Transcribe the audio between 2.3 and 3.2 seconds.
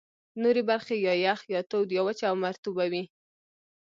او مرطوبه وې.